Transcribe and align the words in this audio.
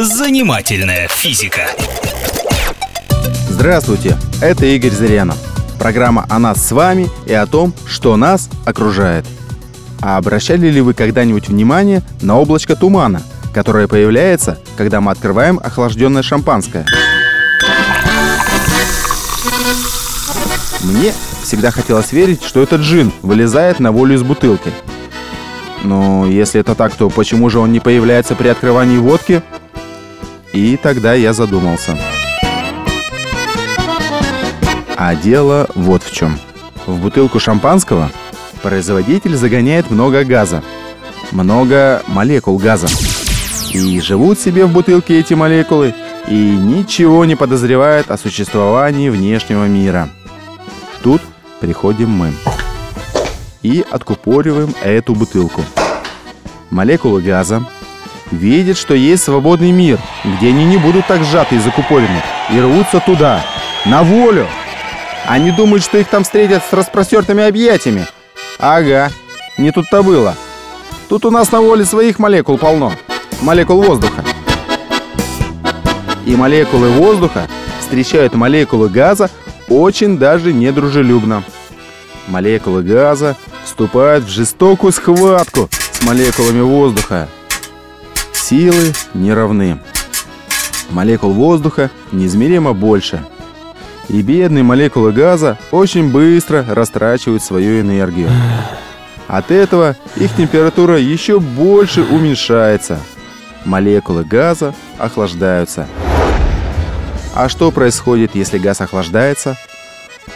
Занимательная 0.00 1.08
физика. 1.08 1.62
Здравствуйте, 3.50 4.16
это 4.40 4.64
Игорь 4.64 4.92
Зырянов. 4.92 5.36
Программа 5.76 6.24
о 6.30 6.38
нас 6.38 6.64
с 6.64 6.70
вами 6.70 7.10
и 7.26 7.32
о 7.32 7.46
том, 7.46 7.74
что 7.84 8.16
нас 8.16 8.48
окружает. 8.64 9.26
А 10.00 10.16
обращали 10.16 10.68
ли 10.68 10.80
вы 10.80 10.94
когда-нибудь 10.94 11.48
внимание 11.48 12.02
на 12.22 12.38
облачко 12.38 12.76
тумана, 12.76 13.22
которое 13.52 13.88
появляется, 13.88 14.60
когда 14.76 15.00
мы 15.00 15.10
открываем 15.10 15.58
охлажденное 15.60 16.22
шампанское? 16.22 16.86
Мне 20.84 21.12
всегда 21.42 21.72
хотелось 21.72 22.12
верить, 22.12 22.44
что 22.44 22.62
этот 22.62 22.82
джин 22.82 23.10
вылезает 23.22 23.80
на 23.80 23.90
волю 23.90 24.14
из 24.14 24.22
бутылки. 24.22 24.70
Но 25.82 26.24
если 26.24 26.60
это 26.60 26.76
так, 26.76 26.94
то 26.94 27.10
почему 27.10 27.50
же 27.50 27.58
он 27.58 27.72
не 27.72 27.80
появляется 27.80 28.36
при 28.36 28.46
открывании 28.46 28.98
водки? 28.98 29.42
И 30.52 30.76
тогда 30.76 31.14
я 31.14 31.32
задумался. 31.32 31.98
А 34.96 35.14
дело 35.14 35.68
вот 35.74 36.02
в 36.02 36.12
чем. 36.12 36.38
В 36.86 36.98
бутылку 37.00 37.38
шампанского 37.38 38.10
производитель 38.62 39.36
загоняет 39.36 39.90
много 39.90 40.24
газа, 40.24 40.62
много 41.30 42.02
молекул 42.08 42.58
газа. 42.58 42.88
И 43.72 44.00
живут 44.00 44.38
себе 44.38 44.64
в 44.64 44.72
бутылке 44.72 45.20
эти 45.20 45.34
молекулы 45.34 45.94
и 46.26 46.34
ничего 46.34 47.24
не 47.24 47.36
подозревают 47.36 48.10
о 48.10 48.18
существовании 48.18 49.08
внешнего 49.08 49.66
мира. 49.66 50.08
Тут 51.02 51.22
приходим 51.60 52.10
мы 52.10 52.32
и 53.62 53.84
откупориваем 53.88 54.74
эту 54.82 55.14
бутылку. 55.14 55.62
Молекулы 56.70 57.22
газа 57.22 57.64
видят, 58.30 58.76
что 58.76 58.94
есть 58.94 59.24
свободный 59.24 59.70
мир, 59.70 59.98
где 60.24 60.48
они 60.48 60.64
не 60.64 60.76
будут 60.76 61.06
так 61.06 61.22
сжаты 61.24 61.56
и 61.56 61.58
закупорены, 61.58 62.22
и 62.50 62.60
рвутся 62.60 63.00
туда, 63.00 63.44
на 63.84 64.02
волю. 64.02 64.46
Они 65.26 65.50
думают, 65.50 65.84
что 65.84 65.98
их 65.98 66.08
там 66.08 66.24
встретят 66.24 66.62
с 66.64 66.72
распростертыми 66.72 67.46
объятиями. 67.46 68.06
Ага, 68.58 69.10
не 69.56 69.70
тут-то 69.70 70.02
было. 70.02 70.34
Тут 71.08 71.24
у 71.24 71.30
нас 71.30 71.52
на 71.52 71.60
воле 71.60 71.84
своих 71.84 72.18
молекул 72.18 72.58
полно. 72.58 72.92
Молекул 73.40 73.82
воздуха. 73.82 74.24
И 76.26 76.36
молекулы 76.36 76.90
воздуха 76.90 77.48
встречают 77.80 78.34
молекулы 78.34 78.88
газа 78.88 79.30
очень 79.68 80.18
даже 80.18 80.52
недружелюбно. 80.52 81.42
Молекулы 82.26 82.82
газа 82.82 83.36
вступают 83.64 84.24
в 84.24 84.28
жестокую 84.28 84.92
схватку 84.92 85.68
с 85.92 86.02
молекулами 86.02 86.60
воздуха. 86.60 87.28
Силы 88.48 88.94
не 89.12 89.34
равны. 89.34 89.78
Молекул 90.88 91.32
воздуха 91.34 91.90
неизмеримо 92.12 92.72
больше. 92.72 93.22
И 94.08 94.22
бедные 94.22 94.64
молекулы 94.64 95.12
газа 95.12 95.58
очень 95.70 96.10
быстро 96.10 96.64
растрачивают 96.66 97.42
свою 97.42 97.82
энергию. 97.82 98.30
От 99.26 99.50
этого 99.50 99.96
их 100.16 100.34
температура 100.34 100.96
еще 100.98 101.40
больше 101.40 102.02
уменьшается. 102.04 103.00
Молекулы 103.66 104.24
газа 104.24 104.74
охлаждаются. 104.96 105.86
А 107.34 107.50
что 107.50 107.70
происходит, 107.70 108.34
если 108.34 108.56
газ 108.56 108.80
охлаждается? 108.80 109.58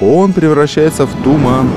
Он 0.00 0.32
превращается 0.32 1.04
в 1.04 1.22
туман. 1.22 1.70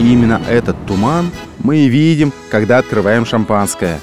И 0.00 0.12
именно 0.12 0.42
этот 0.48 0.76
туман 0.84 1.30
мы 1.62 1.76
и 1.76 1.88
видим, 1.88 2.32
когда 2.50 2.78
открываем 2.78 3.24
шампанское. 3.24 4.00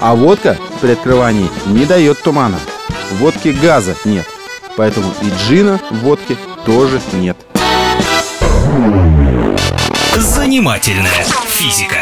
А 0.00 0.14
водка 0.14 0.58
при 0.80 0.92
открывании 0.92 1.48
не 1.66 1.84
дает 1.84 2.22
тумана. 2.22 2.58
В 3.10 3.16
водке 3.16 3.52
газа 3.52 3.94
нет. 4.04 4.26
Поэтому 4.76 5.12
и 5.22 5.30
джина 5.44 5.80
в 5.90 5.98
водке 6.00 6.36
тоже 6.64 7.00
нет. 7.12 7.36
Занимательная 10.16 11.24
физика. 11.46 11.98